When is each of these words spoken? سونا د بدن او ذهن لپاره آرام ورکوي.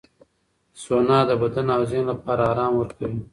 سونا 0.81 1.19
د 1.29 1.31
بدن 1.41 1.67
او 1.75 1.81
ذهن 1.91 2.05
لپاره 2.11 2.43
آرام 2.51 2.71
ورکوي. 2.77 3.21